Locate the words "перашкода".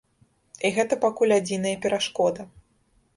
1.83-2.47